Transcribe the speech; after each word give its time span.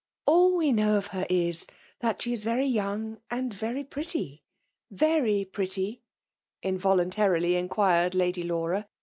AH 0.27 0.47
we 0.47 0.71
luiow 0.71 0.97
of 0.97 1.07
her 1.13 1.27
is, 1.29 1.67
that 1.99 2.19
she 2.23 2.33
i6 2.33 2.43
very 2.43 2.67
yeuqg^and 2.67 3.53
very 3.53 3.83
pretty.'* 3.83 4.41
•^ 4.95 4.99
Fiery 4.99 5.45
pretty 5.51 6.01
?"—involuntarily 6.63 7.51
inquirei 7.51 8.11
laly 8.15 8.41
Laura. 8.41 8.87